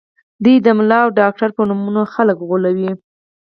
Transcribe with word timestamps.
دوی 0.43 0.55
د 0.65 0.67
ملا 0.77 0.99
او 1.05 1.09
ډاکټر 1.19 1.49
په 1.57 1.61
نومونو 1.69 2.01
خلک 2.13 2.37
غولوي 2.47 2.91